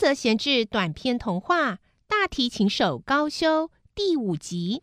[0.00, 1.72] 则闲置短篇童话
[2.08, 4.82] 《大提琴手高修》第五集。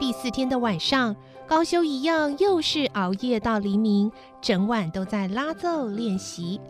[0.00, 1.14] 第四天的晚上，
[1.46, 4.10] 高修一样又是熬夜到黎明，
[4.42, 6.60] 整晚都在拉奏练习。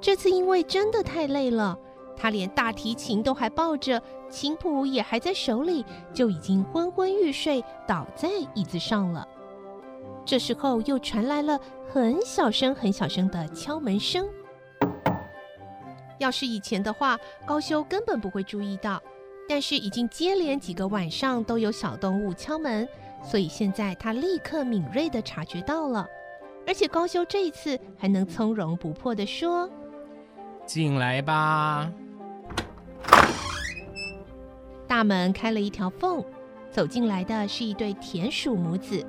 [0.00, 1.78] 这次因为真的太累了。
[2.22, 4.00] 他连大提琴都还抱着，
[4.30, 5.84] 琴谱也还在手里，
[6.14, 9.26] 就已经昏昏欲睡，倒在椅子上了。
[10.24, 11.58] 这时候又传来了
[11.92, 14.24] 很小声、很小声的敲门声。
[16.18, 19.02] 要是以前的话，高修根本不会注意到，
[19.48, 22.88] 但是已经接连几个晚上都有小动物敲门，
[23.20, 26.06] 所以现在他立刻敏锐地察觉到了。
[26.68, 29.68] 而且高修这一次还能从容不迫地说
[30.64, 31.92] ：“进来吧。”
[34.92, 36.22] 大门开了一条缝，
[36.70, 39.02] 走进来的是一对田鼠母子。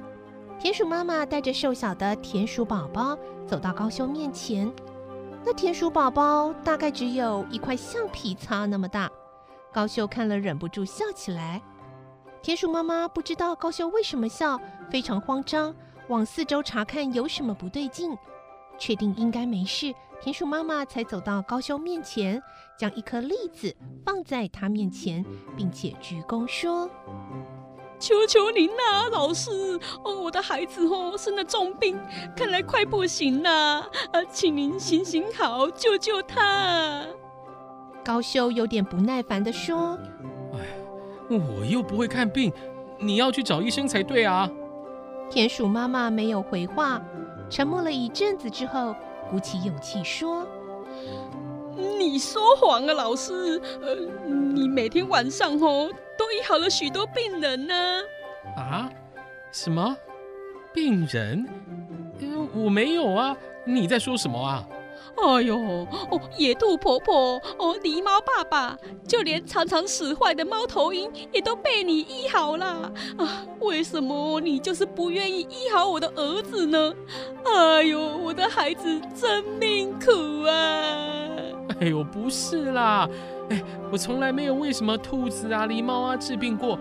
[0.57, 4.71] 田鼠妈妈带着瘦小的田鼠宝宝走到高修面前。
[5.43, 9.11] 那田鼠宝宝大概只有一块橡皮擦那么大。
[9.73, 11.61] 高修看了忍不住笑起来。
[12.41, 14.57] 田鼠妈妈不知道高修为什么笑，
[14.89, 15.75] 非常慌张，
[16.07, 18.17] 往四周查看有什么不对劲。
[18.77, 22.41] 确定应该没事，田鼠妈妈才走到高修面前，
[22.77, 25.21] 将一颗栗子放在他面前，
[25.57, 26.89] 并且鞠躬说
[27.99, 29.51] ：“求求您啦，老师
[30.01, 31.99] 哦，我的孩子哦生了重病，
[32.37, 33.81] 看来快不行了，
[34.13, 37.05] 啊，请您行行好，救救他。”
[38.01, 39.99] 高修有点不耐烦的说
[40.55, 42.49] ：“哎，我又不会看病，
[42.97, 44.49] 你要去找医生才对啊。”
[45.29, 47.01] 田鼠妈妈没有回话。
[47.49, 48.95] 沉默了一阵子之后，
[49.33, 50.45] 鼓起勇气说
[51.97, 53.59] ：“你说谎啊，老师！
[53.81, 53.95] 呃，
[54.27, 57.73] 你每天晚上哦都医好了许多病人呢。”
[58.55, 58.87] 啊？
[59.51, 59.97] 什么
[60.71, 61.49] 病人？
[62.53, 63.35] 我没有啊！
[63.65, 64.67] 你在说什么啊？
[65.15, 73.45] 哎呦，哦，野兔婆婆，哦，狸猫爸爸，就连常常使坏的猫头鹰也都被你医好了啊！
[73.59, 76.93] 为什么你就是不愿意医好我的儿子呢？
[77.45, 80.11] 哎呦，我的孩子真命苦
[80.47, 81.37] 啊！
[81.79, 83.07] 哎呦，不是啦，
[83.49, 86.77] 哎，我从来没有为什么兔子啊、狸猫啊治病过，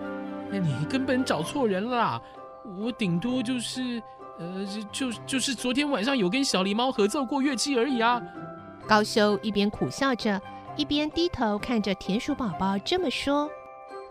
[0.51, 2.21] 哎，你根本找错人了，
[2.79, 4.01] 我顶多就是。
[4.39, 8.21] 呃，就就是昨天晚上有跟小狸猫合奏过乐器而已啊。
[8.87, 10.41] 高修一边苦笑着，
[10.75, 13.49] 一边低头看着田鼠宝宝这么说。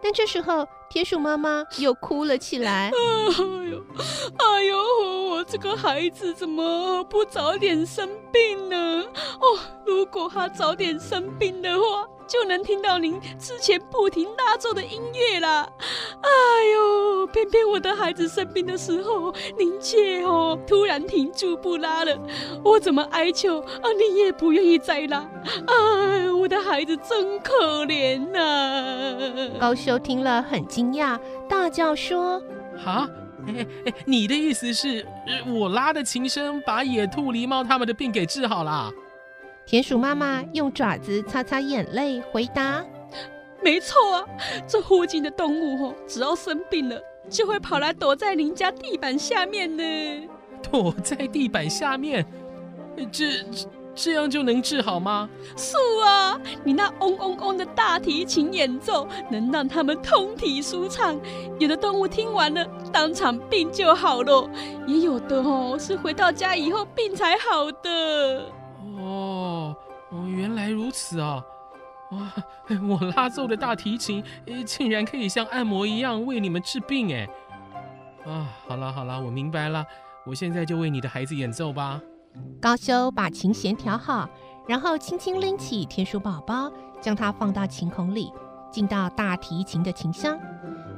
[0.02, 2.90] 但这时候，田鼠妈妈又哭了起来。
[3.38, 3.84] 哎呦，
[4.38, 4.91] 哎呦，我
[5.52, 9.04] 这个孩子怎么不早点生病呢？
[9.38, 12.08] 哦，如果他早点生病的话。
[12.24, 15.68] 就能听到您之前不停拉奏的音乐啦。
[16.22, 16.30] 哎
[16.72, 22.18] 呦，偏偏我的孩子生病的时候，您却哦突然停住不拉了，
[22.64, 25.28] 我怎么哀求啊，你也不愿意再拉。
[25.66, 29.50] 哎，我的孩子真可怜呐！
[29.60, 32.40] 高修听了很惊讶，大叫说
[32.82, 33.06] ：“哈，
[33.48, 35.04] 哎 哎，你的意思是，
[35.46, 38.92] 我拉的琴声把野兔、狸猫他们的病给治好了？”
[39.64, 42.84] 田鼠妈妈用爪子擦擦眼泪，回答
[43.62, 44.24] ：“没错啊，
[44.66, 47.00] 这附近的动物哦，只要生病了，
[47.30, 50.28] 就会跑来躲在您家地板下面呢。
[50.70, 52.26] 躲在地板下面，
[53.10, 53.44] 这
[53.94, 55.28] 这样就能治好吗？
[55.56, 61.18] 是啊，你那嗡嗡嗡的大提琴演奏，能让他们通体舒畅。
[61.58, 64.48] 有的动物听完了，当场病就好了；
[64.86, 68.50] 也有的哦，是回到家以后病才好的。”
[68.98, 69.76] 哦
[70.10, 71.42] 哦，原来如此啊！
[72.10, 72.32] 哇，
[72.88, 74.22] 我拉奏的大提琴，
[74.66, 77.28] 竟然可以像按摩一样为你们治病哎！
[78.26, 79.84] 啊，好了好了，我明白了，
[80.26, 82.00] 我现在就为你的孩子演奏吧。
[82.60, 84.28] 高修把琴弦调好，
[84.68, 86.70] 然后轻轻拎起田鼠宝宝，
[87.00, 88.32] 将它放到琴孔里，
[88.70, 90.38] 进到大提琴的琴箱。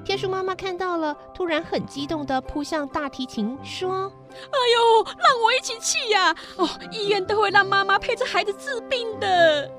[0.04, 6.34] 田鼠妈妈看到了，突然很激动的扑向大提琴，说：“哎呦，让我一起去呀！
[6.58, 9.70] 哦，医院都会让妈妈陪着孩子治病的。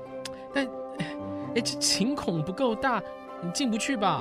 [0.52, 0.66] 但，
[1.54, 3.00] 哎，这琴孔不够大，
[3.40, 4.20] 你进不去吧？”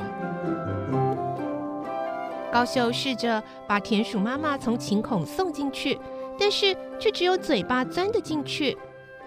[2.53, 5.99] 高修试着把田鼠妈妈从琴孔送进去，
[6.39, 8.77] 但是却只有嘴巴钻得进去。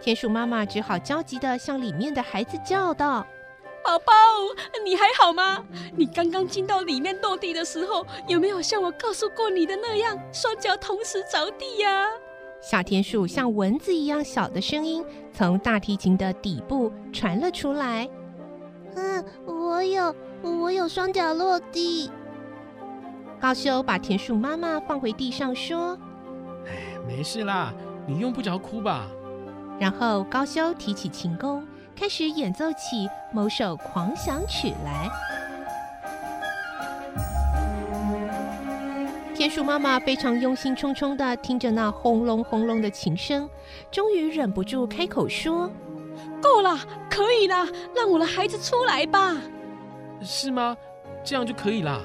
[0.00, 3.26] 田鼠妈妈只好焦急地向里面的孩子叫道。
[3.84, 4.12] 宝宝，
[4.84, 5.64] 你还好吗？
[5.96, 12.06] 你刚刚进到里面落地的时候，有没有像我告诉过你的那样，双脚同时着地呀？
[12.60, 18.08] 小田鼠像蚊子一样小的声音从大提琴的底部传了出来。
[18.96, 22.10] 嗯，我有，我有双脚落地。
[23.40, 26.07] 高修把田鼠妈妈放回地上，说哎，
[27.08, 27.72] 没事啦，
[28.06, 29.06] 你用不着哭吧？
[29.80, 31.66] 然后高修提起琴弓，
[31.96, 35.08] 开始演奏起某首狂想曲来。
[39.34, 43.48] 田鼠妈妈非常忧心忡忡的听着那轰隆轰隆的琴声，
[43.90, 45.70] 终于忍不住开口说
[46.42, 46.76] ：“够了，
[47.08, 47.66] 可以了，
[47.96, 49.34] 让我的孩子出来吧。”
[50.20, 50.76] 是吗？
[51.24, 52.00] 这样就可以啦。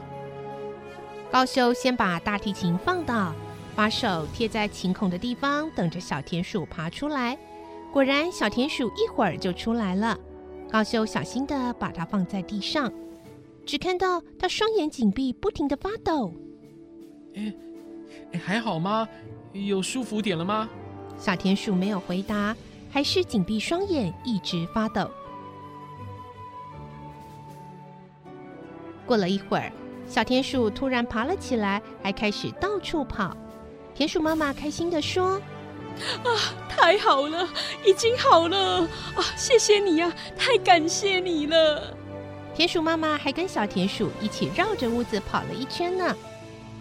[1.29, 3.33] 高修先把大提琴放倒，
[3.75, 7.37] 把手贴在琴孔的地方，等着小田鼠爬出来。
[7.91, 10.17] 果然，小田鼠一会儿就出来了。
[10.71, 12.91] 高修小心的把它放在地上，
[13.65, 16.33] 只看到它双眼紧闭，不停的发抖。
[17.35, 17.53] 哎，
[18.33, 19.07] 哎，还好吗？
[19.53, 20.69] 有舒服点了吗？
[21.17, 22.55] 小田鼠没有回答，
[22.91, 25.09] 还是紧闭双眼，一直发抖。
[29.05, 29.71] 过了一会儿，
[30.07, 33.35] 小田鼠突然爬了起来，还开始到处跑。
[33.95, 35.39] 田鼠妈妈开心的说
[36.25, 36.29] ：“啊，
[36.67, 37.47] 太好了，
[37.85, 38.81] 已经好了
[39.15, 39.23] 啊！
[39.37, 41.95] 谢谢你呀，太感谢你了。”
[42.55, 46.15] 田鼠妈妈还跟小田鼠一起绕着屋子跑了一圈呢。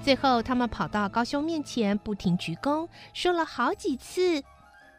[0.02, 4.42] 最后，他们跑到高修面前，不停鞠躬，说了好几次：“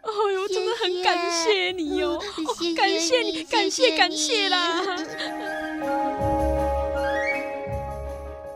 [0.02, 2.18] 哎呦，真的很感谢你哟，
[2.76, 4.82] 感谢你，感谢感谢啦！”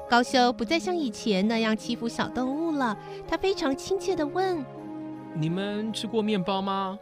[0.09, 2.97] 高修不再像以前那样欺负小动物了，
[3.27, 4.63] 他非常亲切的问
[5.33, 6.97] ：“你们吃过面包吗？”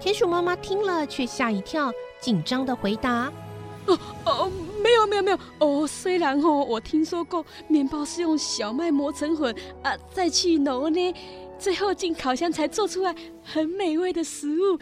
[0.00, 3.32] 田鼠妈妈听了却吓一跳，紧张的回答
[3.86, 9.52] ：“哦哦。”没有没有没有哦，虽然哦，我听说过面包是用小麦磨成粉
[9.82, 11.14] 啊，再去揉呢，
[11.58, 13.12] 最后进烤箱才做出来
[13.42, 14.78] 很美味的食物。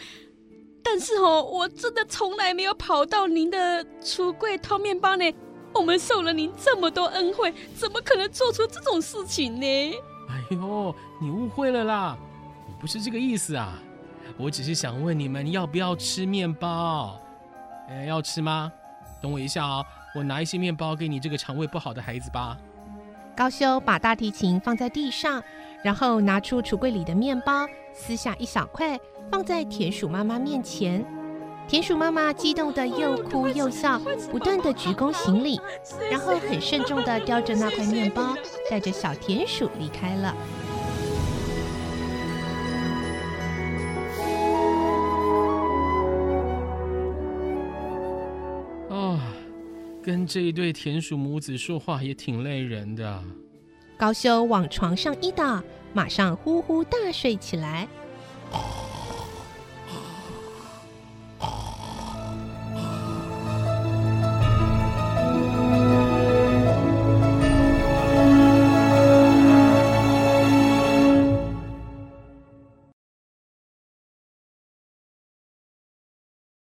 [0.82, 5.24] 但是哦，我真的从来没有跑到您的橱柜偷面包呢。
[5.78, 9.94] 我们受了您这么多恩惠，怎么可能做出这种事情呢？
[10.28, 12.16] 哎呦，你误会了啦，
[12.66, 13.78] 我不是这个意思啊，
[14.36, 17.20] 我只是想问你们要不要吃面包？
[17.88, 18.72] 哎，要吃吗？
[19.22, 19.84] 等我一下啊，
[20.14, 22.56] 我拿一些面包给你这个肠胃不好的孩子吧。
[23.36, 25.42] 高修把大提琴放在地上，
[25.84, 28.98] 然后拿出橱柜里的面包，撕下一小块
[29.30, 31.04] 放在田鼠妈妈面前。
[31.68, 33.98] 田鼠妈妈激动的又哭又笑，
[34.30, 35.60] 不断的鞠躬行礼，
[36.10, 38.34] 然后很慎重的叼着那块面包，
[38.70, 40.34] 带着小田鼠离开了。
[50.02, 53.24] 跟这一对田鼠母子说话也挺累人的。
[53.98, 55.60] 高修往床上一倒，
[55.92, 57.88] 马上呼呼大睡起来。